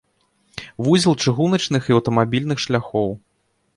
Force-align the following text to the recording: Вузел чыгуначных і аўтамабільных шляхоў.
Вузел 0.87 1.15
чыгуначных 1.25 1.81
і 1.91 1.99
аўтамабільных 1.99 2.57
шляхоў. 2.67 3.09